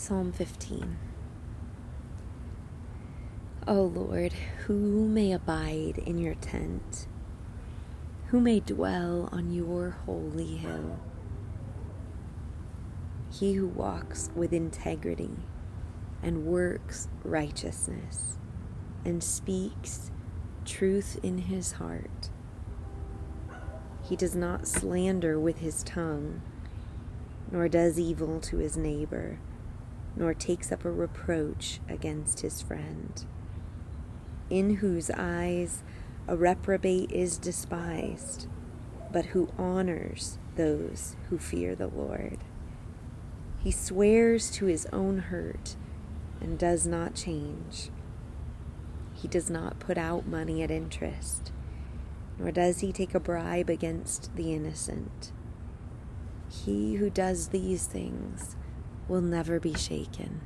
Psalm 0.00 0.30
15. 0.30 0.96
O 3.66 3.82
Lord, 3.82 4.32
who 4.32 5.08
may 5.08 5.32
abide 5.32 5.98
in 6.06 6.18
your 6.18 6.36
tent? 6.36 7.08
Who 8.28 8.40
may 8.40 8.60
dwell 8.60 9.28
on 9.32 9.50
your 9.50 9.98
holy 10.06 10.56
hill? 10.56 11.00
He 13.32 13.54
who 13.54 13.66
walks 13.66 14.30
with 14.36 14.52
integrity 14.52 15.34
and 16.22 16.46
works 16.46 17.08
righteousness 17.24 18.38
and 19.04 19.22
speaks 19.22 20.12
truth 20.64 21.18
in 21.24 21.38
his 21.38 21.72
heart. 21.72 22.30
He 24.04 24.14
does 24.14 24.36
not 24.36 24.68
slander 24.68 25.40
with 25.40 25.58
his 25.58 25.82
tongue, 25.82 26.40
nor 27.50 27.68
does 27.68 27.98
evil 27.98 28.38
to 28.42 28.58
his 28.58 28.76
neighbor, 28.76 29.40
nor 30.18 30.34
takes 30.34 30.70
up 30.70 30.84
a 30.84 30.90
reproach 30.90 31.80
against 31.88 32.40
his 32.40 32.60
friend 32.60 33.24
in 34.50 34.76
whose 34.76 35.10
eyes 35.10 35.82
a 36.26 36.36
reprobate 36.36 37.10
is 37.10 37.38
despised, 37.38 38.46
but 39.12 39.26
who 39.26 39.48
honors 39.58 40.38
those 40.56 41.16
who 41.28 41.38
fear 41.38 41.74
the 41.74 41.88
Lord. 41.88 42.38
He 43.58 43.70
swears 43.70 44.50
to 44.52 44.66
his 44.66 44.86
own 44.92 45.18
hurt 45.18 45.76
and 46.40 46.58
does 46.58 46.86
not 46.86 47.14
change. 47.14 47.90
He 49.14 49.28
does 49.28 49.50
not 49.50 49.80
put 49.80 49.98
out 49.98 50.26
money 50.26 50.62
at 50.62 50.70
interest, 50.70 51.52
nor 52.38 52.52
does 52.52 52.80
he 52.80 52.92
take 52.92 53.14
a 53.14 53.20
bribe 53.20 53.68
against 53.68 54.34
the 54.36 54.54
innocent. 54.54 55.32
He 56.50 56.94
who 56.94 57.10
does 57.10 57.48
these 57.48 57.86
things 57.86 58.56
will 59.08 59.22
never 59.22 59.58
be 59.58 59.74
shaken. 59.74 60.40